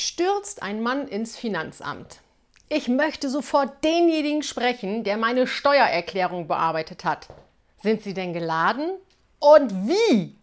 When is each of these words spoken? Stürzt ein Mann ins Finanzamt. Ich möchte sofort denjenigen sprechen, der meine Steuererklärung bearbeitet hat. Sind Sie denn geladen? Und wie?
Stürzt 0.00 0.62
ein 0.62 0.80
Mann 0.80 1.08
ins 1.08 1.36
Finanzamt. 1.36 2.20
Ich 2.68 2.86
möchte 2.86 3.28
sofort 3.28 3.82
denjenigen 3.82 4.44
sprechen, 4.44 5.02
der 5.02 5.16
meine 5.16 5.48
Steuererklärung 5.48 6.46
bearbeitet 6.46 7.04
hat. 7.04 7.26
Sind 7.82 8.04
Sie 8.04 8.14
denn 8.14 8.32
geladen? 8.32 8.92
Und 9.40 9.88
wie? 9.88 10.37